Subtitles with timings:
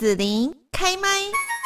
[0.00, 1.59] 子琳开麦。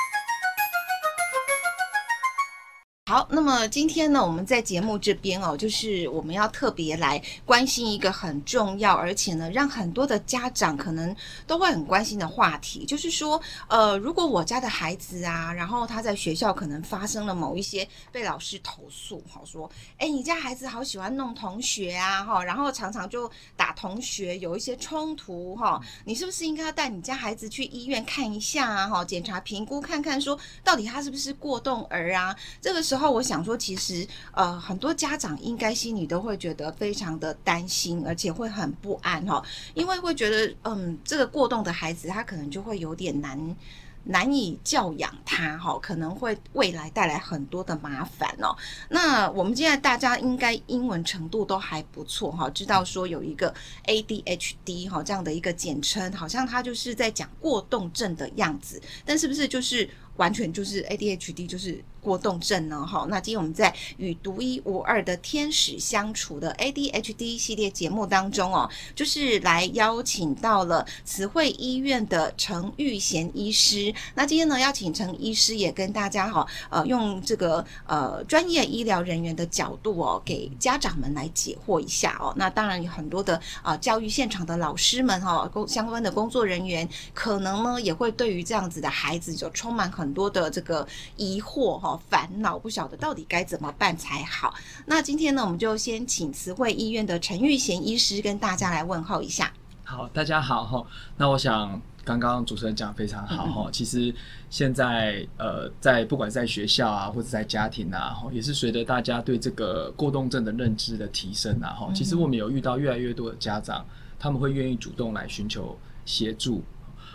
[3.07, 11.15] 好，那么今天呢，我们在节目这边哦，就是我们要特别来关心一个很重要，而且呢，让很多的家长可能
[11.47, 13.39] 都会很关心的话题，就是说，
[13.69, 32.35] 呃，如果我家的孩子啊，然后他在学校可能发生了某一些被老师投诉，哈，说，哎，你家孩子好喜欢弄同学啊，哈，然后常常就打同学，有一些冲突，哈，你是不是应该要带你家孩子去医院看一下啊，哈，检查评估看看，说到底他是不是过动儿啊？
[32.63, 33.05] 这个时候。
[33.05, 39.45] 然后我想说，其实呃，很多家长应该心里都会觉得非常的担心，而且会很不安哈，
[39.75, 43.57] 因为会觉得，嗯，这个过动的孩子他可能就会有点难
[44.05, 48.57] 难以教养他哈，可能会未来带来很多的麻烦哦。
[48.89, 53.53] 那我们现在大家应该英文程度都还不错哈，知道说有一个
[53.87, 61.85] ADHD 哈这样的一个简称，好像他就是在讲过动症的样子，但是不是就是完全就是 ADHD 就是？
[62.05, 62.87] 过动症呢？
[62.87, 73.93] 哈，那今天我们在与独一无二的天使相处的 ADHD 系列节目当中哦，就是来邀请到了慈惠医院的陈玉贤医师。
[74.15, 82.35] 那今天呢，邀请陈医师也跟大家哈，呃，用这个呃专业医疗人员的角度哦，给家长们来解惑一下哦。
[82.37, 91.94] 那当然有很多的啊、教育现场的老师们哈，工相关的工作人员，可能呢也会对于这样子的孩子就充满很多的这个疑惑哈。
[91.97, 94.55] 烦恼不晓得到底该怎么办才好。
[94.87, 99.53] 那今天呢，我们就先请慈惠医院的陈玉贤医师跟大家来问候一下。
[99.85, 100.85] 好，大家好哈。
[101.17, 103.65] 那我想刚刚主持人讲得非常好哈。
[103.67, 104.15] 嗯、其实
[104.49, 113.85] 现在呃，在不管在学校啊，或者在家庭啊，也是随着大家对这个过动症的认知的提升啊，哈，其实我们有遇到越来越多的家长，
[114.19, 116.63] 他们会愿意主动来寻求协助。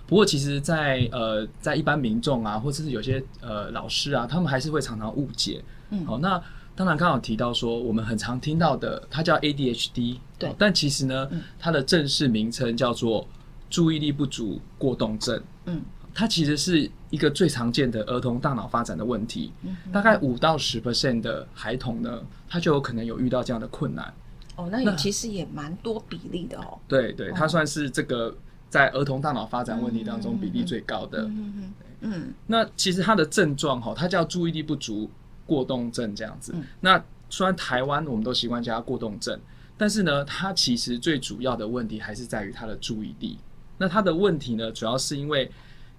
[0.09, 5.63] 不过，其实在，在呃，在一般民众啊，或者是有些呃老师啊，他们还是会常常误解。
[5.91, 6.41] 嗯，好，那
[6.75, 13.27] 当然刚好提到说，我们很常听到的，它叫 ADHD，对，但其实呢，嗯、它的正式名称叫做
[13.69, 15.39] 注意力不足过动症。
[15.65, 15.79] 嗯，
[16.11, 19.51] 它其实是一个最常见的儿童大脑发展的问题。
[19.61, 22.19] 嗯，大概五到十 percent 的孩童呢，
[22.49, 24.11] 他就有可能有遇到这样的困难。
[24.55, 26.79] 哦，那也其实也蛮多比例的哦。
[26.87, 28.35] 对对，它算是这个。
[28.69, 31.23] 在儿童大脑发展问题当中，比例最高的。
[31.23, 35.09] 嗯嗯，那其实它的症状哈，它叫注意力不足
[35.45, 36.55] 过动症这样子。
[36.79, 39.37] 那虽然台湾我们都习惯叫它过动症，
[39.77, 43.37] 但是呢，它其实最主要的问题还是在于他的注意力。
[43.77, 45.49] 那他的问题呢，主要是因为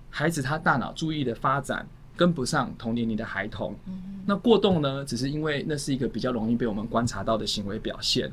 [0.08, 3.75] 孩子他大脑注意力的发展跟不上同年龄的孩童。
[4.26, 8.31] 那过动呢，只是因为那是一个比较容易被我们观察到的行为表现。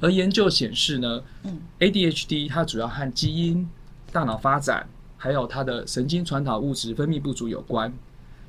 [0.00, 3.68] 而研究显示呢，嗯，ADHD 它主要和基因、
[4.12, 4.86] 大脑发展，
[5.16, 7.92] 还有它的神经传导物质分泌不足有关。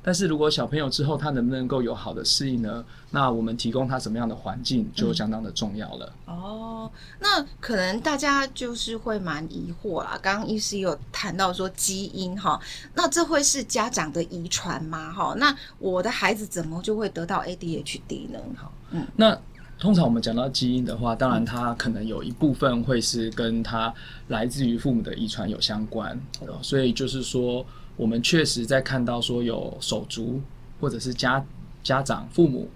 [0.00, 2.82] 但是如果小朋友之后他能不能够有好的适应呢？
[3.10, 6.12] 那我们提供他什么样的环境就相当的重要了。
[6.26, 10.18] 嗯、哦，那可能大家就是会蛮疑惑啦。
[10.22, 12.58] 刚刚医师有谈到说基因哈，
[12.94, 15.12] 那这会是家长的遗传吗？
[15.12, 18.38] 哈，那我的孩子怎么就会得到 ADHD 呢？
[18.56, 19.38] 好，嗯，那。
[19.78, 23.94] 通常我们讲到基因的话，当然它可能有一部分会是跟它
[24.26, 26.20] 来自于父母的遗传有相关，
[26.60, 27.64] 所以就是说，
[27.96, 30.40] 我们确实在看到说有手足
[30.80, 31.44] 或者是家
[31.84, 32.68] 家长父母，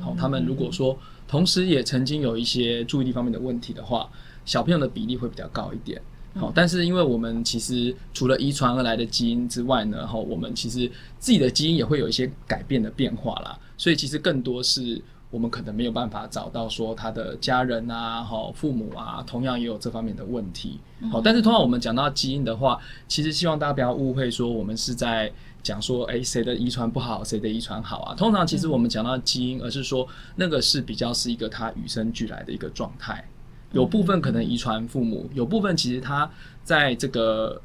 [0.00, 0.98] 好，他们如果说
[1.28, 4.10] 同时也曾经有一些注意力方面的问题的话，
[4.44, 6.02] 小朋友的比例会比较高一点。
[6.34, 10.90] 好，但是因为我们其实除了遗传而来的基因之外呢，哈，我们其实
[11.20, 15.00] 自己的基因也会有一些改变的变化啦，所以其实更多是。
[15.30, 20.80] 我们可能没有办法找到说他的家人啊，好父母啊，同样也有这方面的问题。
[21.12, 25.30] 好，但是通常我们讲到基因的话，其实希望大家不要误会说我们是在
[25.62, 28.14] 讲说，哎，谁的遗传不好，谁的遗传好啊？
[28.14, 33.22] 通常其实我们讲到基因，而是说那个是比较是一个他与生俱来的一个状态。
[33.72, 36.30] 有部分可能遗传父母，有部分其实他
[36.64, 37.60] 在这个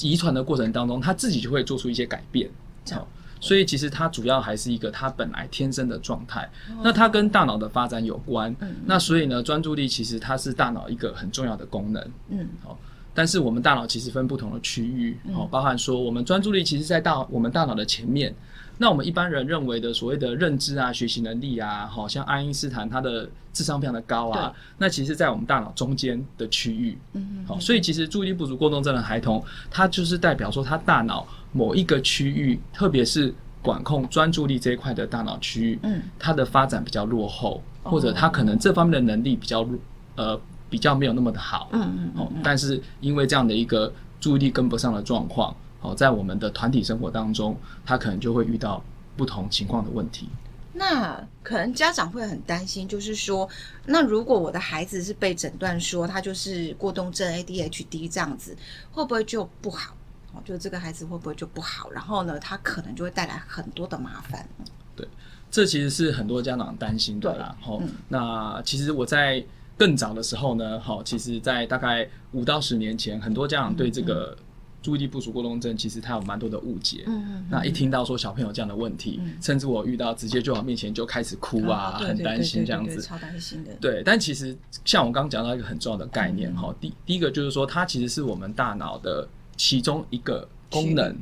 [0.00, 2.50] 遗传的过程当中，他自己就会做出一些改变。
[2.90, 3.06] 好。
[3.40, 6.48] 所以其实它主要还是一个它本来天生的状态，
[6.82, 8.54] 那它跟大脑的发展有关。
[8.84, 12.10] 那所以呢，专注力其实它是大脑一个很重要的功能。
[12.28, 12.78] 嗯，好，
[13.14, 18.34] 但是我们大脑其实分不同的区域，好，包含说我们专注力其实在大我们大脑的前面。
[18.80, 26.96] 那我们一般人认为的所谓的认知啊、学习能力啊，好像爱因斯坦他的智商非常的高啊，那其实在我们大脑中间的区域。
[27.14, 31.26] 嗯，好，所以其实注意力不足过动症的孩童，他就是代表说他大脑。
[31.52, 39.78] 某一个区域，特别是管控专注力这一块的大脑区域，嗯，它的发展比较落后，或者他可能这方面的能力比较弱，
[40.16, 40.40] 呃，
[40.70, 48.82] 比较没有那么的好，嗯嗯，哦，但是因为这样的一个注意力跟不上的状况，哦，在我们的团体生活当中，他可能就会遇到
[49.16, 50.28] 不同情况的问题。
[50.74, 53.48] 那可能家长会很担心，就是说，
[53.86, 58.56] 那如果我的孩子是被诊断说他就是过动症 ADHD 这样子，
[58.92, 59.92] 会不会就不好？
[60.38, 61.90] 哦，就这个孩子会不会就不好？
[61.90, 64.48] 然后呢，他可能就会带来很多的麻烦。
[64.96, 65.06] 对，
[65.50, 67.56] 这其实是很多家长担心的啦。
[67.60, 69.44] 好、嗯，那其实我在
[69.76, 74.36] 更早的时候呢，好，其实，在大概五到十年前，很多家长对这个
[74.82, 77.04] 注意力不足过动症，其实他有蛮多的误解。
[77.06, 77.46] 嗯嗯。
[77.48, 83.72] 那一听到说小朋友这样的问题，嗯、甚至我遇到直接就往面前就开始哭啊，嗯、很担心这样子，超担心的。
[83.80, 91.14] 对，但其实像我刚刚讲到一个很重要的概念哈，第、嗯、第一个就是说，它其实是我们大脑的其中一个功能。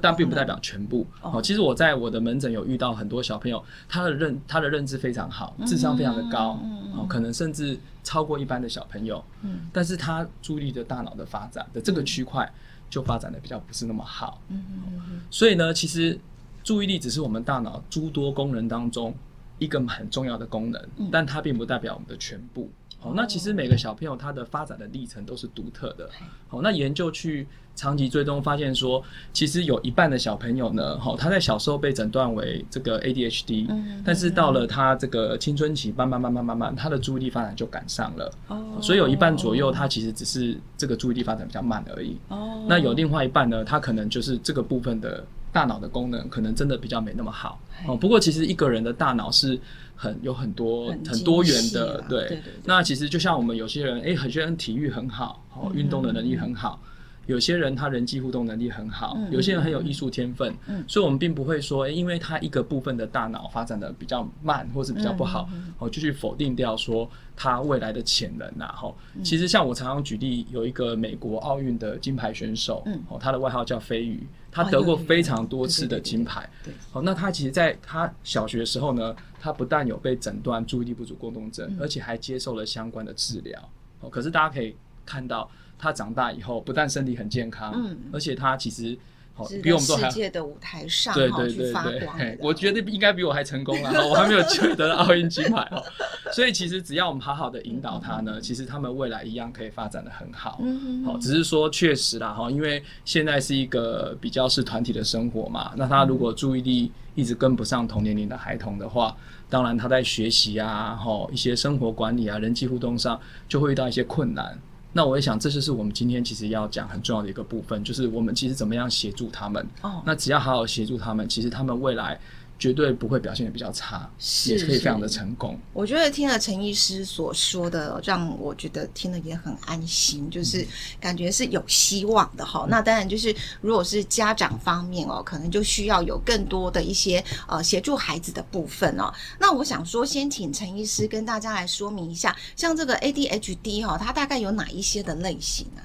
[0.00, 1.04] 但并不代表全部。
[1.20, 6.60] 哦，其实我在我的门诊有遇到很多小朋友，他的认他的认知非常好，智商非常的高，
[6.94, 9.24] 哦，可能甚至超过一般的小朋友。
[9.42, 12.48] 嗯，但是他注意力的大脑的发展的这个区块
[12.88, 14.40] 就发展的比较不是那么好。
[14.48, 16.16] 嗯嗯，所以呢，其实
[16.62, 19.12] 注意力只是我们大脑诸多功能当中
[19.58, 20.80] 一个很重要的功能，
[21.10, 22.70] 但它并不代表我们的全部。
[23.04, 26.08] 哦，那其实每个小朋友他的发展的历程都是独特的。
[26.48, 27.46] 好，那研究去
[27.76, 29.02] 长期追踪发现说，
[29.32, 38.32] 其实有一半的小朋友呢，哈，他在小时候被诊断为这个 ADHD，嗯，但是到了他这个青春期，慢慢慢慢慢慢，他的注意力发展就赶上了。
[38.48, 42.16] 哦，所以有一半左右，他其实只是这个注意力发展比较慢而已。
[42.28, 45.22] 哦，那有另外一半呢，他可能就是这个部分的
[45.54, 47.58] 大脑的功能可能真的比较没那么好。
[47.86, 49.58] 哦，不过其实一个人的大脑是。
[49.96, 52.42] 很有很多很，很多元的，对。
[52.64, 56.82] 那其实就像我们有些人，哎、欸，很多人体育很好，哦，运动的能力很好。
[57.26, 65.48] 有些人他人际互动能力很好，嗯、有些人很有艺术天分，嗯，所以我们并不会说，因为他一个部分的大脑发展的比较慢，或是比较不好，
[65.78, 68.94] 哦，就去否定掉说他未来的潜能呐，哈。
[69.22, 83.70] 其实像我常常举例，有一个美国奥运的金牌选手，嗯，哦，他的外号叫飞鱼，他得过非常多次的金牌，对，哦，那他其实在他小学的时候呢，他不但有被诊断注意力不足过动症，而且还接受了相关的治疗，
[84.00, 85.50] 哦，可是大家可以看到。
[85.78, 88.96] 他长大以后，不但身体很健康，嗯，而且他其实，
[89.34, 94.08] 好比我们都还世界的舞台上，对对对对，我觉得应该比我还成功了。
[94.08, 95.82] 我还没有机会得到奥运金牌哦，
[96.32, 100.60] 所以其实只要我们好好的引导他呢，其实他们未来一样可以发展的很好。
[100.62, 109.16] 嗯，好，只是说确实啦哈，因为现在是一个比较是团体的生活嘛，那他如果注意力一直跟不上同年龄的孩童的话，
[109.50, 114.56] 当然他在学习啊，哈，一些生活管理啊，人际互动上就会遇到一些困难。
[114.94, 119.66] 那我也想，这就是我们今天其实要讲很重要的一个部分，就是我们其实怎么样协助他们。
[119.82, 122.18] 哦，那只要好好协助他们，其实他们未来。
[122.58, 125.58] 绝对不会表现的比较差，是也可以非常的成功。
[125.72, 130.66] 我觉得听了陈医师所说的，让我觉得听了也很安心，就是
[131.00, 132.70] 感觉是有希望的哈、嗯。
[132.70, 139.12] 那当然就是，如果是家长方面哦，可能就需要有更多的一些呃协助孩子的部分哦。
[139.38, 145.82] 那我想说，先请陈医师跟大家来说明一下，像这个 ADHD 哈，它大概有哪一些的类型呢？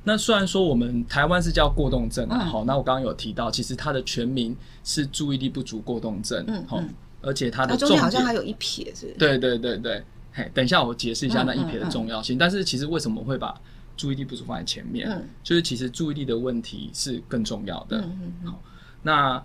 [0.00, 0.04] 好。
[0.04, 6.88] 那虽然说我们台湾是叫过动症啊，好、嗯，那我刚刚有提到，其实它的全名是注意力不足过动症，嗯，嗯，
[7.20, 9.14] 而且它的重点、好像还有一撇，是，是？
[9.18, 10.02] 对对对对，
[10.32, 12.38] 嘿，等一下我解释一下那一撇的重要性。
[12.38, 13.54] 但是其实为什么会把
[13.94, 15.06] 注意力不足放在前面？
[15.06, 18.02] 嗯，就是其实注意力的问题是更重要的。
[18.46, 18.58] 好，
[19.02, 19.44] 那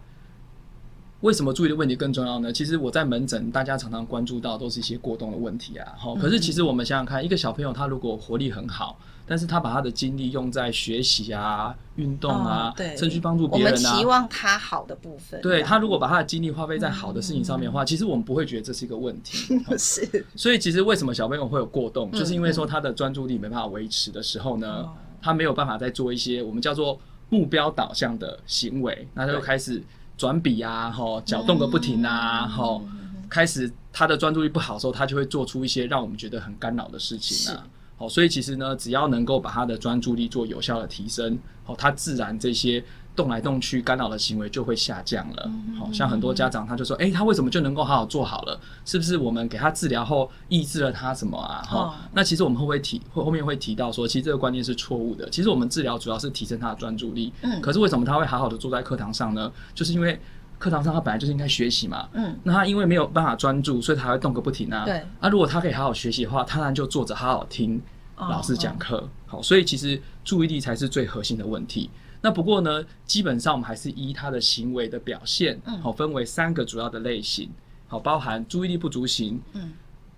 [1.20, 2.54] 为什么注意力的问题更重要呢？
[2.54, 8.98] 其实我在门诊，大家常常关注到都是一些过动的问题啊，好，可是其实我们想想看，一个小朋友他如果活力很好。
[9.28, 13.76] 但是他把他的精力用在学习啊、运动啊，哦、对，甚至帮助别人啊。
[13.76, 15.42] 我们期望他好的部分。
[15.42, 19.60] 对，他如果把他的精力花费在好的事情上面的话，嗯、其实我们不会觉得这是一个问题。
[19.78, 20.26] 是。
[20.36, 24.90] 所以其实为什么小朋友会有过动，嗯、就是因为说他的专注力没办法维持的时候呢、嗯，
[25.22, 29.82] 他没有办法再做一些我们叫做目标导向的行为，那他就开始
[30.16, 37.66] 转笔啊，吼，脚动个不停啊，吼、嗯，开始他的专注力不好的时候，他就会做出一些让我们觉得很干扰的事情啊。
[37.98, 42.84] 好，所以其实呢，只要能够把他的专注力做有效的提升，好，他自然这些
[43.16, 45.52] 动来动去干扰的行为就会下降了。
[45.80, 48.60] 好，像很多家长他就说，诶，他为什么就能够好好做好了？
[48.84, 51.64] 是不是我们给他治疗后抑制了他什么啊？
[51.66, 55.30] 哈，那其实我们会不会提后后面会提到说，其实这个观念是错误的。
[55.30, 57.32] 其实我们治疗主要是提升他的专注力。
[57.44, 57.62] 嗯。
[57.62, 59.50] 可是为什么他会好好的坐在课堂上呢？
[59.74, 60.20] 就是因为
[60.60, 62.08] 课堂上他本来就是应该学习嘛。
[62.14, 62.38] 嗯。
[62.44, 64.86] 那他因为没有办法专注，所以他会动个不停啊。
[64.86, 65.02] 对。
[65.20, 67.82] 啊，如果他可以好好学习的话，他当然就坐着好好听。
[68.18, 71.90] 老师讲课，好，所以其实注意力才是最核心的问题。
[72.22, 77.50] 那不过呢，基本上我们还是依他的行为的表现，好，分为三个主要的类型，
[77.90, 79.74] 好，包含注意力不足型，嗯，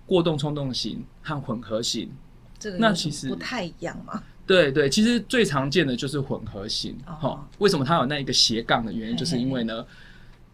[0.06, 2.08] 过动冲动型和混合型。
[2.56, 4.22] 这个那其实不太一样嘛。
[4.46, 6.96] 对对，其实最常见的就是混合型。
[7.04, 9.84] 好、哦，为什么它有那一个斜杠的原因，就是因为呢，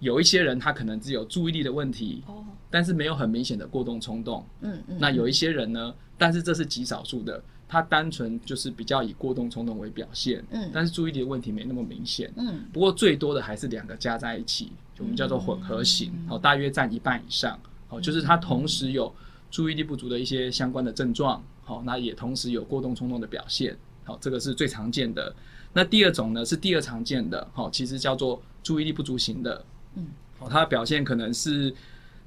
[0.00, 4.44] 有一些人他可能只有注意力的问题，哦，但是没有很明显的过动冲动。
[4.60, 12.32] 嗯嗯，那有一些人呢，但是这是极少数的，他单纯就是比较以过动冲动为表现，嗯，但是注意力的问题没那么明显。
[12.36, 17.58] 嗯，不过最多的还是两个加在一起，就我们叫做混合型，好、嗯，大约占一半以上。
[17.86, 19.14] 好，就是他同时有
[19.50, 23.76] 注意力不足的一些相关的症状，好，那也同时有过动冲动的表现。
[24.04, 25.34] 好，这个是最常见的。
[25.72, 29.64] 那第二种呢，是第二常见的，好，其实叫做注意力不足型的。
[29.94, 30.06] 嗯，
[30.38, 31.74] 哦，他的表现可能是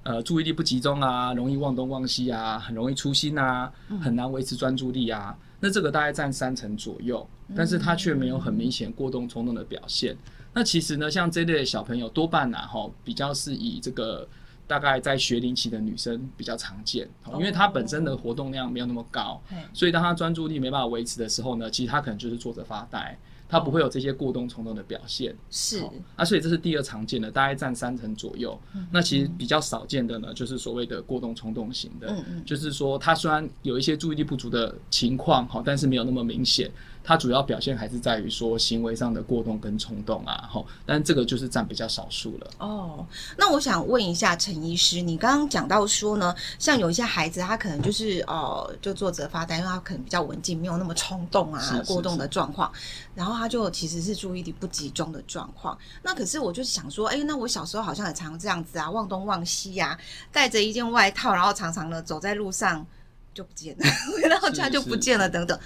[0.04, 3.72] 呃注意力不集中啊，容易忘东忘西啊，很容易粗心啊，
[4.02, 5.38] 很难维持专注力啊。
[5.60, 10.16] 那这个大概占三成左右，但是他却没有很明显过动冲动的表现。
[10.54, 14.28] 那其实呢，像这类的小朋友多半呢、啊，哈，比较是以这个。
[14.70, 23.18] 大概在学龄期的女生比较常见，因为她本身的活动量没有那么高，所以当她专注力没办法维持的时候呢，其实她可能就是坐着发呆，
[23.50, 25.36] 她不会有这些过动冲动的表现。
[25.50, 25.84] 是
[26.16, 28.60] 啊，所以这是第二常见的，大概占三成左右。
[28.92, 36.72] 那其实比较少见的呢，就是所谓的过动冲动型的，就是说他虽然有一些注意力不足的情况，好，但是没有那么明显。
[37.08, 42.52] 它主要表现还是在于说行为上的过动跟冲动啊，吼，但这个就是占比较少数了。
[42.58, 52.70] 哦，那我想问一下陈医师，你刚刚讲到说呢，像有一些孩子他可能就是哦，就坐着发呆，因为他可能比较文静，没有那么冲动啊，是是是过动的状况，
[53.16, 55.78] 然后他就其实是注意力不集中的状况。
[56.04, 60.00] 那可是我就想说，哎，那我小时候好像也常这样子啊，忘东忘西呀、啊，
[60.30, 62.86] 带着一件外套，然后常常呢走在路上
[63.34, 63.86] 就不见了，
[64.22, 65.58] 回到家就不见了，等等。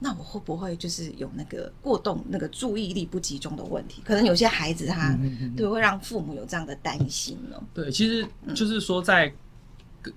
[0.00, 4.02] 那我会不会就是有那个过动、那个注意力不集中的问题？
[4.04, 5.18] 可能有些孩子他
[5.56, 7.60] 对会让父母有这样的担心呢？
[7.74, 9.32] 对，其实就是说在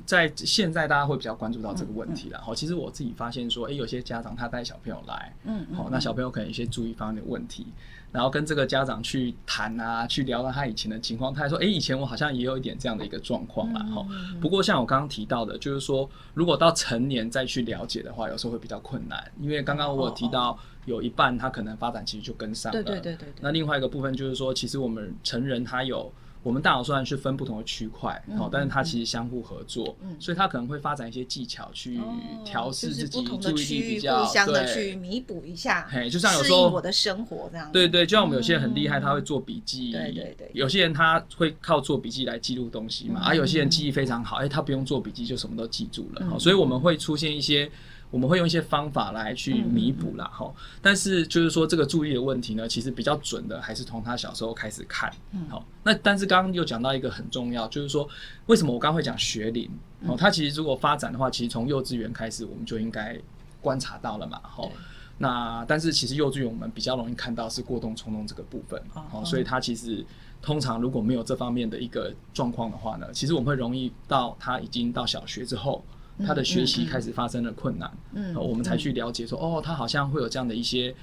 [0.05, 2.39] 在现在大家会比较关注到这个问题了。
[2.41, 7.67] 好，其实我自己发现说，哎，有些家长他带小朋友来，嗯，好，那小朋友可能有些注意方面的问题。
[8.11, 14.05] 然后跟这个家长去谈啊，去聊到他以前的情况，他还说：“哎，以前我好像也有一点这样的一个状况啦。”哈，
[14.41, 22.83] 不过像我刚刚提到的，就是说，如果到成年再去了解的话，有时候会比较困难，因为刚刚我有提到有一半他可能发展其实就跟上了。
[22.83, 23.29] 对对对对。
[23.39, 26.11] 那另外一个部分就是说，其实我们成人他有。
[26.43, 31.99] 我们大脑虽然是分不同的区块，哦，但是它其实相互合作，嗯，所以它可能会发展一些技巧去
[32.43, 47.69] 调试自己注意力比较，互相的去弥补一下，嘿，就像有时候我的生活这样，对对，就像我们有些人很厉害，他会做笔记，对对对，有些人他会靠做笔记来记录东西嘛，而有些人记忆非常好，哎，他不用做笔记就什么都记住了，所以我们会出现一些。
[48.11, 50.53] 我们会用一些方法来去弥补啦，哈。
[50.81, 55.09] 但是就是说，这个注意的问题呢，其实比较准的还是从他小时候开始看，
[55.49, 55.65] 好、嗯。
[55.83, 58.07] 那但是刚刚又讲到一个很重要，就是说，
[58.47, 59.69] 为什么我刚刚会讲学龄？
[60.05, 63.17] 哦，他其实如果发展的话，其实从幼稚园开始我们就应该
[63.61, 64.67] 观察到了嘛，哈。
[65.17, 70.05] 那但是其实幼稚园我们比较容易看到是过动冲动这个部分，好，所以他其实
[70.41, 75.81] 通常如果没有这方面的一个状况的话呢，其实我们会容易到他已经到小学之后。
[76.25, 80.93] 他的学习开始发生了困难，嗯，我们才去了解说，哦，他好像会有这样的一些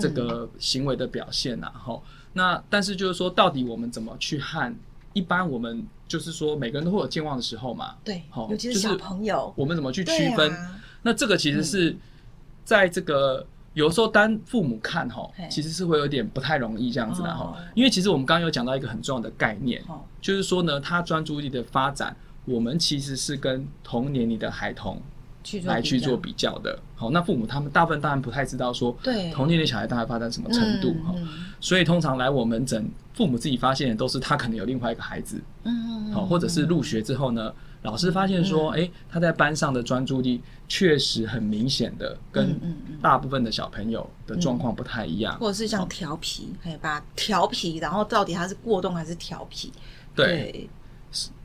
[0.00, 2.00] 这个行为的表现呐，哈。
[2.32, 4.74] 那但是就是说，到底我们怎么去和
[5.12, 10.52] 一般我们就是说每个人都会有健忘的时候嘛，对，好，尤其是小朋友，我们怎么去区分？
[11.02, 11.96] 那这个其实是
[12.64, 19.82] 在这个有时候当父母看哈，其实是会有点不太容易这样子的哈，因为其实我们刚刚有讲到一个很重要的概念，
[20.20, 22.16] 就是说呢，他专注力的发展。
[22.50, 25.00] 我们其实是跟同年龄的孩童
[25.64, 26.58] 来去做比较。
[26.58, 26.78] 的。
[26.96, 29.30] 好，那父母他们大部分当然不太知道说，对。
[29.30, 31.14] 同年龄小孩大概发展什么程度哈。
[31.60, 37.52] 所以通常来我门诊，父母自己发现的都是他可能有另外一个孩子，嗯，好，或者是入学之后呢，
[37.82, 42.58] 老师发现说，哎，他在班上的专注力确实很明显的跟
[43.00, 49.72] 大部分的小朋友的状况不太一样，或者是像调皮，可以把调皮，然后到底他是过动还是调皮？
[50.14, 50.68] 对。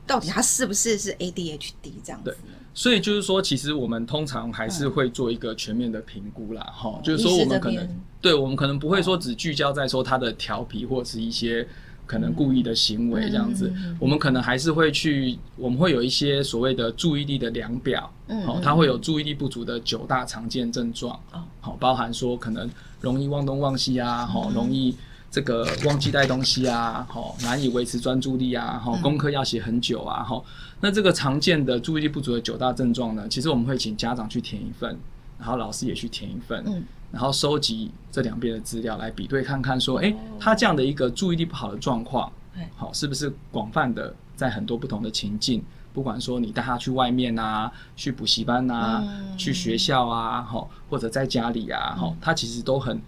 [0.06, 2.30] 到底他是不是是 ADHD 这样子？
[2.30, 2.36] 对，
[2.72, 7.88] 所以就是说，其实我们通常还是会做一个全面的评估啦，哈、嗯，就是说我们可能，
[8.20, 11.66] 对我们可能不会说只聚焦在说他的调皮或者是一些
[12.06, 22.70] 可能故意的行为这样子，嗯、我们可能还是会去，我们会有一些所谓的注意力的量表，嗯，好，它会有注意力不足的九大常见症状，哦，好，包含说可能
[23.00, 24.94] 容易忘东忘西啊，好，容易。
[25.36, 30.42] 这个忘记带东西啊，好，难以维持专注力啊，好，功课要写很久啊，好，
[30.80, 34.98] 那这个常见的注意力不足的九大症状呢，其实我们会请家长去填一份，
[35.38, 42.32] 然后老师也去填一份，嗯，然后收集这两边的资料来比对看看，说，哎，他这样的一个注意力不好的状况，
[42.74, 45.62] 好，是不是广泛的在很多不同的情境，
[45.92, 52.98] 不管说你带他去外面啊，去补习班啊，嗯、去学校啊，哈，或者在家里啊，哈、嗯，他其实都很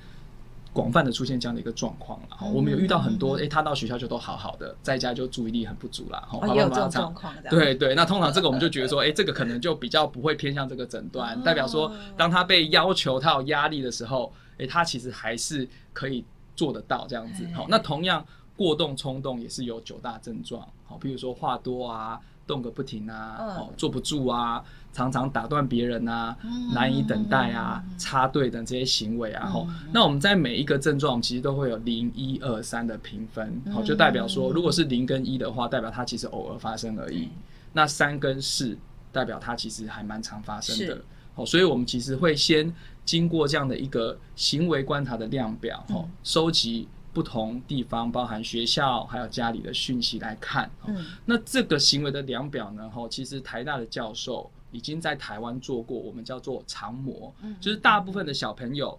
[0.72, 2.36] 广泛的出现这样的一个状况了。
[2.42, 7.34] 嗯、我们有遇到很多，哎、嗯欸，他到学校就都好好的，在家就注意力很不足啦，哈、哦，也有这种状况。
[7.50, 17.46] 对对，那通常这个我们就觉得说，哎、欸，这个可能就比较不会偏向这个诊断，嗯、代表说，当他被要求他有压力的时候，哎、欸，他其实还是可以做得到这样子。
[17.54, 18.24] 好、嗯，那同样
[18.56, 22.20] 过动冲动也是有九大症状，好，比如说话多啊。
[22.48, 37.30] 动个不停啊，哦，坐不住啊，常常打断别人啊，嗯、难以等待啊，嗯、插队等这些行为啊，吼、嗯，那我们在每一个症状，其实都会有零一二三的评分，好、嗯，就代表说，如果是零跟一的话，代表它其实偶尔发生而已；嗯、
[37.74, 38.76] 那三跟四，
[39.12, 40.98] 代表它其实还蛮常发生的，
[41.34, 42.74] 好，所以我们其实会先
[43.04, 46.88] 经过这样的一个行为观察的量表，吼、嗯，收集。
[47.12, 58.96] 不同地方，包含学校还有家里的讯息来看，嗯，那这个行为的量表呢，哈，其实台大的教授已经在台湾做过，我们叫做常模，嗯，就是大部分的小朋友，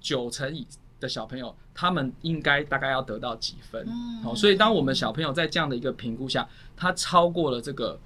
[0.00, 0.66] 九成以
[0.98, 7.98] 的小朋友，他们应该大概要得到几分，嗯，好，所以当我们小朋友在这样的一个评估下，他超过了这个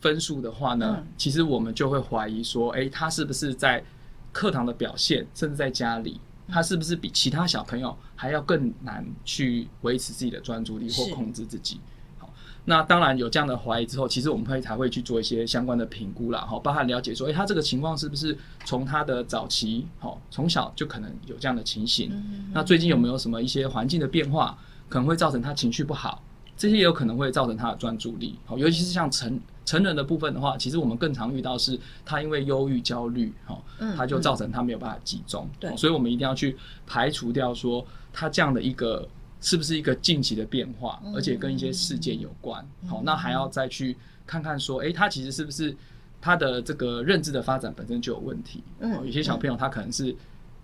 [0.00, 3.84] 分数的话呢，嗯，其实我们就会怀疑说，哎，他是不是在
[4.32, 6.18] 课堂的表现，甚至在家里。
[6.48, 11.80] 他是不是比其他小朋友还要更难去维持自己的专注力或控制自己？
[12.18, 12.28] 好，
[12.64, 22.10] 那当然有这样的怀疑之后，其实我们会才会去做一些相关的评估啦，哈，包含了解说，诶，他这个情况是不是从他的早期，好，从小就可能有这样的情形？
[22.52, 24.58] 那最近有没有什么一些环境的变化，
[24.88, 26.22] 可能会造成他情绪不好？
[26.54, 29.40] 这些也有可能会造成他的专注力，好，尤其是像成
[29.72, 33.58] 成人的部分的话，其实我们更常遇到是他因为忧郁、焦虑，哈，
[33.96, 36.54] 他就造成他没有办法集中，对，所以我们一定要去
[36.86, 39.08] 排除掉说他这样的一个
[39.40, 45.74] 是不是一个近期的变化，而且跟一些事件有关，好，那还要再去看看说，诶，他其实是不是
[46.20, 50.14] 他的这个认知的发展本身就有问题，嗯，有些小朋友他可能是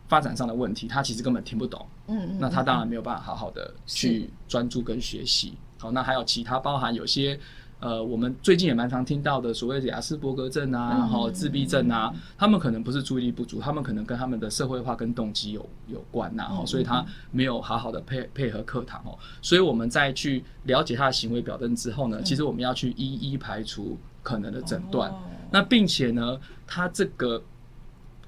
[0.07, 5.55] 发展上的问题，他其实根本听不懂，嗯，那他当然没有办法好好的去专注跟学习。
[5.79, 7.39] 好，那还有其他包含有些，
[7.81, 25.15] 呃，我们最近也蛮常听到的所谓的亚斯伯格症啊，然后自闭症啊，他们可能不是注意力不足，他们可能跟他们的社会化跟动机有有关呐，哈，所以他没有好好的配配合课堂哦，所以我们在去了解他的行为表征之后呢，其实我们要去一一排除可能的诊断，
[25.53, 27.41] 那并且呢，他这个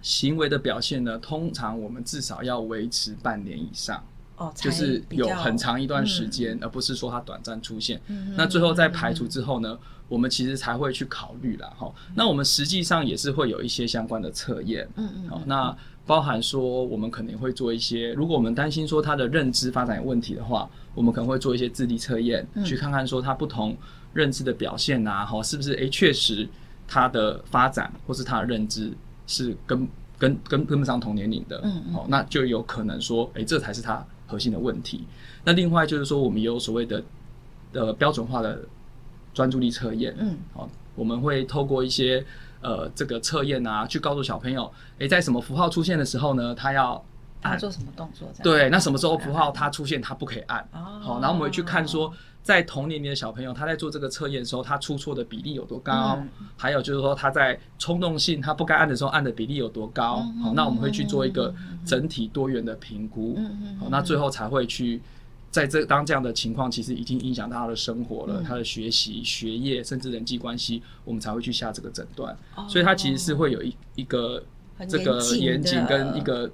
[0.01, 4.03] 行为的表现呢，通常我们至少要维持半年以上。
[4.55, 8.01] 就是有很长一段时间，而不是说它短暂出现。
[8.37, 11.71] 那最后在排除之后呢，我们其实才会去考虑啦。
[11.77, 11.93] 哈。
[12.15, 14.89] 那我们实际上也是会有一些相关的测验。
[14.97, 15.29] 嗯嗯。
[15.29, 15.77] 好，那
[16.07, 23.77] 包含说我们可能会做一些，如果我们担心说他的认知发展有问题的话，我们可能会做一些智力测验，去看看说他不同
[24.13, 26.49] 认知的表现啊，哈，是不是诶确实
[26.89, 28.91] 他的发展或是他的认知
[29.27, 29.87] 是跟
[30.19, 31.61] 跟跟跟不上同年龄的。
[31.63, 31.93] 嗯嗯。
[31.93, 34.05] 好，那就有可能说，诶，这才是他。
[34.31, 35.05] 核心的问题。
[35.45, 37.03] 那另外就是说，我们也有所谓的
[37.73, 38.61] 呃标准化的
[39.35, 40.15] 专注力测验。
[40.19, 42.25] 嗯，好，我们会透过一些
[42.61, 44.65] 呃这个测验啊，去告诉小朋友，
[44.99, 47.05] 诶、欸，在什么符号出现的时候呢，他要
[47.43, 48.29] 按做什么动作？
[48.43, 50.61] 对，那什么时候符号它出现，他不可以按。
[50.73, 51.01] 哦。
[51.03, 56.19] 好，然后我们会去看说，在同年龄的小朋友，他在做这个测验的时候，他出错的比例有多高？
[56.21, 60.23] 嗯、还有就是说，他在冲动性他不该按的时候，按的比例有多高？
[60.37, 61.55] 嗯、好，那我们会去做一个
[61.87, 63.35] 整体多元的评估。
[63.39, 65.01] 嗯、好，那最后才会去
[65.51, 72.37] 在这当这样的情况其实已经影响到他的生活了，嗯、他的学习、学业甚至人际关系，我们才会去下这个诊断。
[72.55, 74.43] 哦、所以他其实是会有一一个
[74.89, 76.51] 这个严谨跟一个。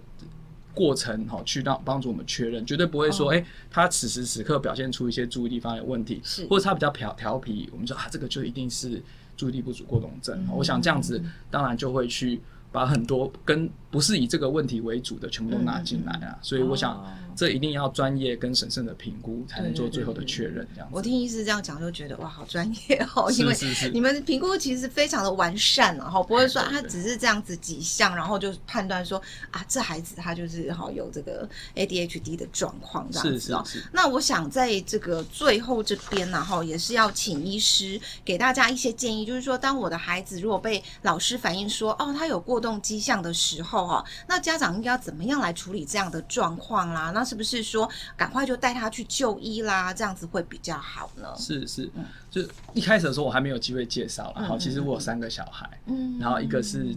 [0.77, 3.45] 过程哈，去让帮助我们确认，绝对不会说，哎、oh.
[3.45, 9.03] 欸，他此时此刻表现出一些注意力方面的问题，是，或者他比较调调皮，我们说啊，这个就一定是
[9.39, 10.37] 注意力不足过动症。
[10.37, 10.57] Mm hmm.
[10.57, 11.19] 我想这样子，
[11.51, 12.39] 当然就会去
[12.71, 16.39] 把很多跟不是以这个问题为主的全部都拿进来啊，mm hmm.
[16.43, 16.95] 所以我想。
[16.95, 17.07] Oh.
[17.37, 20.67] 这一定要专业跟审慎的评估，才能做最后的确认。
[20.73, 23.31] 这样子，我听医师这样讲，就觉得哇，好专业哦！
[23.33, 23.55] 因为
[23.93, 33.63] 你们评估其实非常的完善，然后不会说他只是这样子几项，然后就判断说啊，这孩子他就是好有这个 ADHD 的状况这样子哦。
[33.93, 47.13] 那我想在这个最后这边呢，哈，也是要请医师给大家一些建议，就是说，当我的孩子如果被老师反映说哦，他有过动迹象的时候，哈，那家长应该要怎么样来处理这样的状况啦？
[47.15, 49.93] 那是不是说赶快就带他去就医啦？
[49.95, 51.29] 这样子会比较好呢？
[51.37, 51.89] 是是，
[52.31, 52.43] 就
[52.75, 54.45] 一开始的时候我还没有机会介绍了。
[54.47, 56.95] 好，其实我有三个小孩，嗯，然后一个是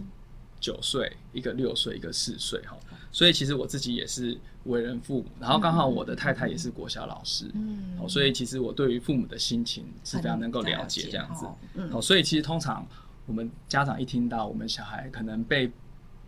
[0.60, 2.76] 九岁，一个六岁，一个四岁，哈。
[3.12, 12.86] 所以其实我自己也是为人父母，然后刚好我的太太也是国小老师，嗯，哦，所以其实我对于父母的心情是非常能够了解这样子，嗯，哦，所以其实通常
[13.26, 15.68] 我们家长一听到我们小孩可能被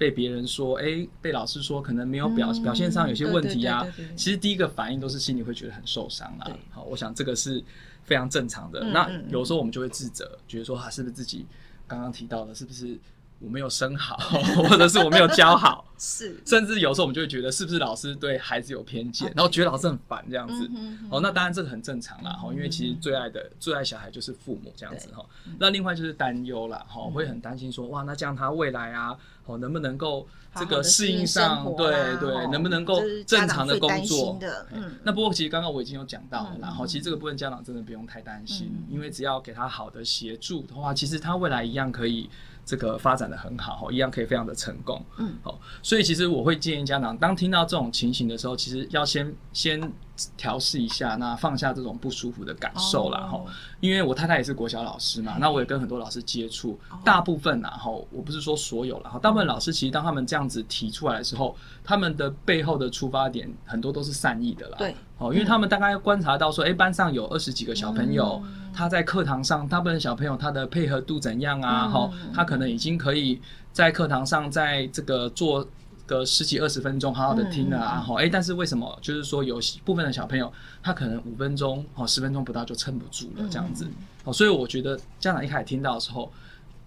[0.02, 3.86] 被别人说，哎，被老师说可能没有表表现上有些问题啊，
[4.16, 7.62] 其实第一个反应都是心里会觉得很受伤啊，好，我想这个是
[8.02, 8.82] 非常正常的。
[8.82, 11.46] 那有时候我们就会自责，觉得说他是不是自己
[11.86, 12.98] 刚刚提到的，是不是？
[13.42, 14.16] 我没有生好，
[14.68, 19.32] 或者是我没有教好， 是，甚至有时候我们就会觉得是不是老师对孩子有偏见，Okay.
[19.36, 20.68] 然后觉得老师很烦这样子。
[20.70, 25.24] 嗯、哼哼哦，那当然这个很正常啦，哈、嗯，因为其实最爱的最爱小孩就是父母这样子哈。
[25.58, 34.38] 那另外就是担忧啦，哈，会很担心说，哇，那这样他未来啊，哦，能不能够这个适应上，对对，能不能够正常的工作？
[34.72, 42.30] 嗯，那不过其实刚刚我已经有讲到了，然后其实这个部分家长真的不用太担心，因为只要给他好的协助的话，其实他未来一样可以。
[42.64, 45.04] 这个发展的很好，一样可以非常的成功。
[45.18, 49.92] 嗯，好，所以其实我会建议家长，当听到这种情形的时候，其实要先先
[50.36, 53.20] 调试一下，那放下这种不舒服的感受啦。
[53.20, 53.42] 哈。
[53.80, 64.76] 因为我太太也是国小老师嘛，那我也跟很多老师接触，大部分然后我不是说所有了哈，大部分老师其实当他们这样子提出来的时候，他们的背后的出发点很多都是善意的啦。
[64.78, 68.40] 对，哦，因为他们大概观察到说，哎，班上有二十几个小朋友。
[68.74, 71.88] 他在课堂上，大部分小朋友他的配合度怎样啊？
[71.88, 73.40] 哈、嗯，他可能已经可以
[73.72, 75.66] 在课堂上，在这个做
[76.06, 78.00] 个十几二十分钟，好好的听了啊。
[78.00, 83.84] 哈、嗯，哎，但是为什么就是说有部分的小朋友，他可能五分钟哦十分钟不到就撑不住了这样子。
[84.24, 86.32] 哦、嗯，所以我觉得家长一开始听到的时候，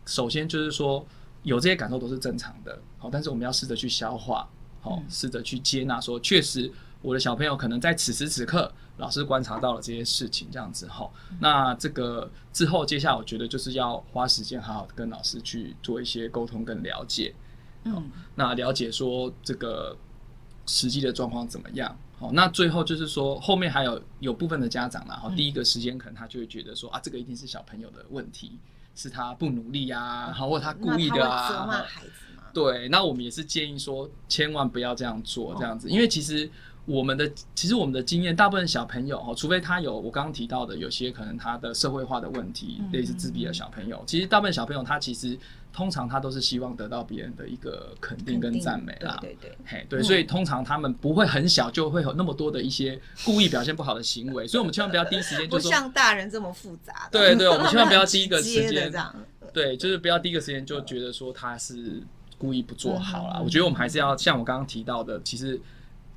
[0.05, 1.05] 首先就是说
[1.43, 2.77] 有这些感受都是正常的。
[2.97, 4.47] 好，但是我们要试着去消化，
[4.81, 6.71] 好，试着去接纳，说确实
[7.01, 8.71] 我的小朋友可能在此时此刻。
[8.97, 17.35] 老师观察到了这些事情，这样子哈，那这个之后，接下来我觉得就是要花时间好好跟老师去做一些沟通跟了解，
[17.83, 19.97] 嗯，那了解说这个
[20.65, 21.93] 实际的状况怎么样？
[22.17, 28.57] 好，那最后就是说后面还有有部分的家长然后第一个时间可能他就会觉得说啊，这个一定是小朋友的问题，
[28.95, 32.43] 是他不努力啊，好，或者他故意的啊，责骂孩子吗？
[32.53, 36.49] 对，那我们也是建议说，千万不要这样做，这样子，因为其实。
[36.85, 45.35] 我们的其实我们的经验，大部分小朋友哦，除非他有我刚刚提到的有些可能他的社会化的问题，类似自闭的小朋友，其实大部分小朋友他其实
[45.73, 58.93] 通常他都是希望得到别人的一个肯定跟赞美啦，对对对，嘿对，所以通常他们不会很小就会有那么多的一些故意表现不好的行为，所以我们千万不要第一时间 就说像大人这么复杂，对对，我们千万不要第一个 时间
[59.51, 62.03] 对，就是不要第一个时间就觉得说他是
[62.37, 63.41] 故意不做好啦。
[63.43, 65.59] 我觉得我们还是要像我刚刚提到的，其实。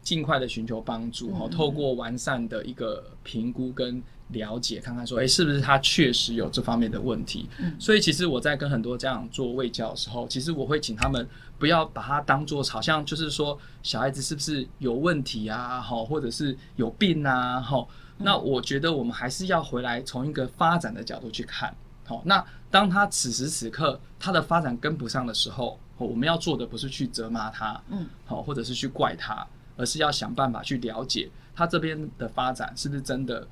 [0.03, 7.49] 尽快的寻求帮助，哈，透过完善的一个评估跟了解，看看说，哎，是不是他确实有这方面的问题。
[7.59, 11.27] 嗯，所以其实我在跟很多家长做卫教的时候，其实我会请他们
[11.59, 17.87] 不要把它当做好像就是说小孩子是不是有问题啊，哈，或者是有病啊，哈。
[18.19, 21.73] 那我觉得我们还是要回来从一个发展的角度去看，
[22.05, 29.47] 好，那当他此时此刻他的发展跟不上的时候，我们要做的不是去责骂他，嗯，好，或者是去怪他。
[29.79, 33.49] 而是要想办法去了解他这边的发展是不是真的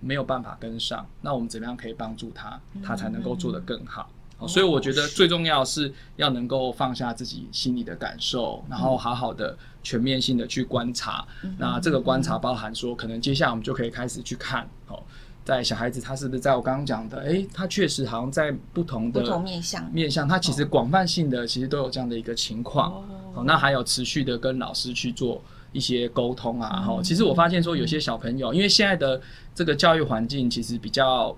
[0.00, 4.10] 没有办法跟上，那我们怎么样可以帮助他，他才能够做得更好。
[4.46, 11.26] 所以我觉得最重要是要能够放下自己心里的感受，然后好好的全面性的去观察。
[11.58, 15.02] 那这个观察包含说，可能接下来我们就可以开始去看哦，
[15.44, 23.04] 在小孩子他是不是在我刚刚讲的，诶，他确实好像在不同的面向面向，他其实广泛性的其实都有这样的一个情况。
[23.34, 25.42] 哦，那还有持续的跟老师去做。
[25.72, 29.20] 一些沟通啊，哈，其实我发现说有些小朋友，因为现在的
[29.54, 31.36] 这个教育环境其实比较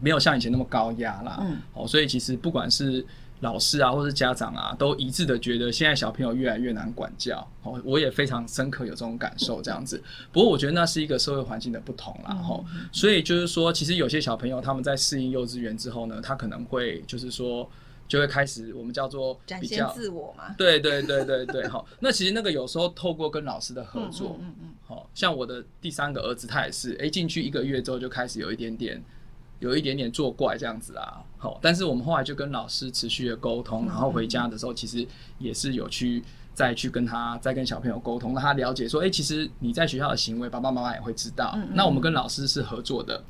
[0.00, 3.04] 没有像以前那么高压啦，嗯，哦，所以其实不管是
[3.40, 10.02] 老师啊，或是家长啊，都一致的觉得现在小朋友越来越难管教，哦，我也非常深刻有这种感受，这样子。
[10.32, 17.68] 不过我觉得那是一个社会环境的不同啦，哈，所以就是说，其实有些小朋友他们在适应幼稚园之后呢，他可能会就是说。
[18.06, 20.54] 就会开始，我们叫做比较展现自我嘛。
[20.58, 21.86] 对对对对对，好。
[22.00, 29.02] 那其实那个有时候透过跟老师的合作，嗯嗯，好像我的第三个儿子，他也是，哎，进去一个月之后就开始有一点点，
[29.58, 31.22] 有一点点作怪这样子啊。
[31.38, 35.06] 好，但是我们后来就跟老师持续的沟通，然后回家的时候，其实
[35.38, 41.58] 也是有去再去跟他再跟小朋友沟通，让他了解说，哎，其实你在学校的行为，爸爸妈妈也会知道。
[41.72, 43.24] 那我们跟老师是合作的。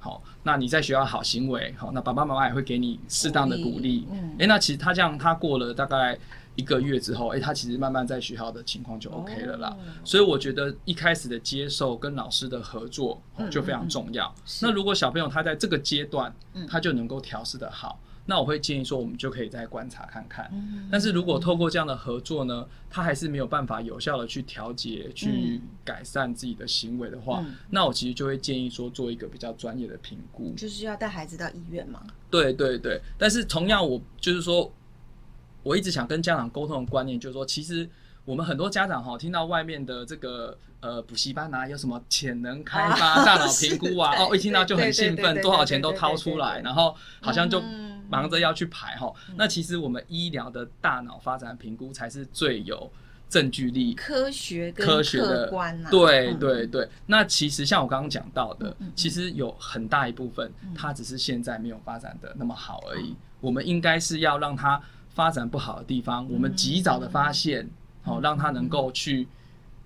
[0.00, 4.08] 好，那你在学校好行为，好，那爸爸妈妈也会给你适当的鼓励。
[4.10, 6.18] 嗯，哎，那其实他这样，他过了大概
[6.56, 9.76] 一个月之后，哎，他其实慢慢在学校的情况就 OK 了啦。
[10.02, 14.34] 所以我觉得一开始的接受跟老师的合作就非常重要。
[14.62, 16.34] 那如果小朋友他在这个阶段，
[16.66, 20.48] 他就能够调试的好，那我会建议说，我们就可以再观察看看。
[20.52, 32.02] 嗯、但是如果透过这样的合作呢，他还是没有办法有效的去调节、去改善自己的行为的话，嗯、那我其实就会建议说，做一个比较专业的评估，就是要带孩子到医院嘛。
[32.30, 34.72] 对对对，但是同样，我就是说，
[35.62, 37.88] 我一直想跟家长沟通的观念，就是说，其实。
[38.24, 47.60] 我们很多家长哈，听到外面的这个呃补习班啊，有什么潜能开发、大脑评估啊， 哦，一听到就很兴奋，多少钱都掏出来，然后好像就
[48.08, 49.12] 忙着要去排哈。
[49.36, 52.90] 那其实我们医疗的大脑发展评估才是最有
[53.28, 55.82] 证据力、科学、科学的观。
[55.90, 56.88] 对对对。
[57.06, 63.16] 那其实像我刚刚讲到的，其实有很大一部分，它只是现在没有发展的那么好而已。
[63.40, 67.68] 我们应该是要让它发展不好的地方，我们及早的发现。
[68.02, 69.28] 好，让他能够去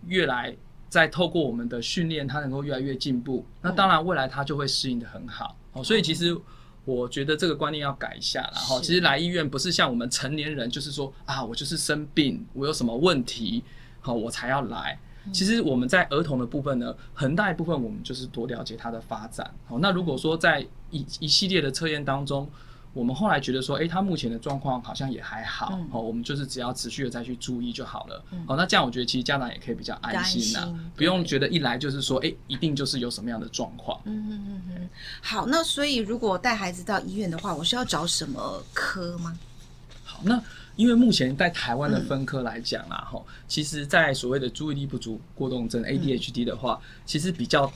[0.07, 0.55] 越来
[0.88, 3.44] 再透过我们的训练，他能够越来越进步。
[3.61, 5.57] 那当然，未来他就会适应的很好。
[5.72, 6.37] 哦，所以其实
[6.85, 8.40] 我觉得这个观念要改一下。
[8.55, 13.64] 然后，其实来医院不是像我们成年人，就是说啊，我就是生病，我有什么问题，
[14.00, 14.98] 好，我才要来。
[15.33, 19.50] 其实我们在儿童的部分呢，很大一部分我们就是多了解他的发展。
[19.66, 22.48] 好，那如果说在一一系列的测验当中，
[22.94, 28.24] 我们后来觉得说，哎，他目前的状况好像也还好，嗯、哦，我们就是只要持续的再去注意就好了。
[28.30, 34.00] 嗯、哦，那这样我觉得其实家长也可以比较安心呐，心不用觉得一来就是说，哎，一定就是有什么样的状况。
[34.04, 34.88] 嗯嗯嗯嗯。
[35.20, 39.37] 好，那所以如果带孩子到医院的话，我是要找什么科吗？
[40.04, 40.40] 好，那
[40.76, 47.72] 因为目前在台湾的分科来讲啊，哈、嗯，其实，在所谓的注意力不足过动症 ADHD 的话，嗯、其实比较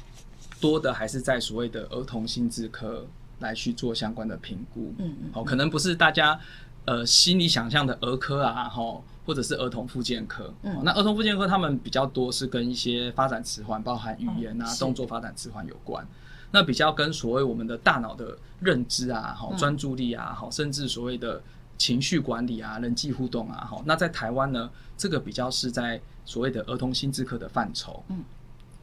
[0.61, 3.05] 多的还是在所谓的儿童心智科。
[3.41, 6.39] 来去做相关的评估，嗯嗯，好，可能不是大家
[6.85, 16.07] 呃心里想象的儿科啊，哈，或者是儿童复健科，嗯，那儿童复健科他们比较多是跟一些发展迟缓，包含语言啊、动作发展迟缓有关，
[16.51, 21.43] 那比较跟所谓我们的大脑的认知啊，好，专注力啊，哈，甚至所谓的
[21.77, 28.25] 情绪管理啊、人际互动啊，好，那在台湾呢，这个比较是在所谓的儿童心智科的范畴，嗯，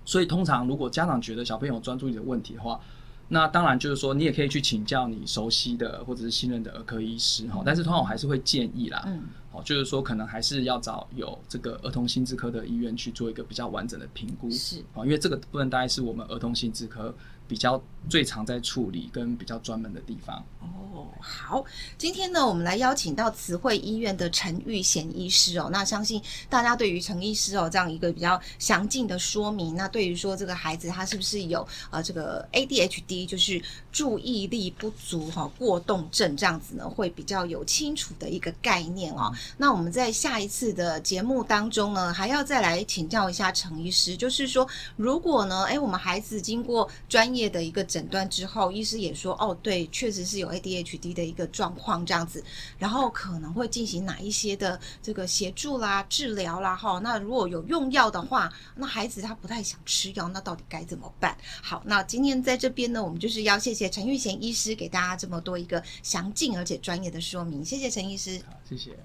[0.05, 2.79] 所以通常如果家长觉得小朋友专注力的问题的话，
[3.27, 14.79] 那当然就是说，你也可以去请教你熟悉的或者是信任的儿科医师哈，但是通常我还是会建议啦，嗯，好，就是说可能还是要找有这个儿童心智科的医院去做一个比较完整的评估，是。
[14.93, 17.13] 啊，因为这个部分大概是我们儿童心智科
[17.47, 20.43] 比较最常在处理跟比较专门的地方。
[20.61, 21.63] 哦，好，
[21.97, 25.69] 今天呢，我们来邀请到慈惠医院的陈玉贤医师哦。
[25.71, 39.31] 那相信大家对于陈医师哦这样一个比较详尽的说明，那对于说这个孩子他是不是有呃这个 ADHD，就是注意力不足哈过动症这样子呢，会比较有清楚的一个概念哦。
[39.57, 52.43] 那我们在下一次的节目当中呢，还要再来请教一下陈医师，就是说如果呢，哎，我们孩子经过专业业的一个诊断之后，医师也说哦，对，确实是有 ADHD 的一个状况这样子，
[52.77, 56.99] 然后可能会进行哪一些的这个协助啦、治疗啦，哈。
[56.99, 61.37] 那如果有用药的话，那孩子他不太想吃药，那到底该怎么办？
[61.61, 68.41] 好，那今天在这边呢，我们就是要谢谢陈玉贤医师给大家这么多一个详尽而且专业的说明，谢谢陈医师。
[68.47, 68.97] 好，谢谢。